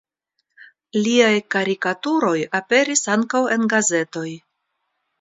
[1.07, 4.29] Liaj karikaturoj aperis ankaŭ en gazetoj.